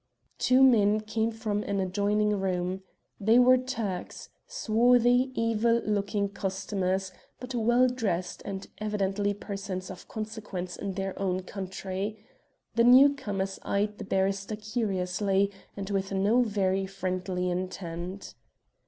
[0.39, 2.81] Two men came from an adjoining room.
[3.19, 10.75] They were Turks swarthy, evil looking customers, but well dressed, and evidently persons of consequence
[10.75, 12.17] in their own country.
[12.73, 18.33] The newcomers eyed the barrister curiously, and with no very friendly intent.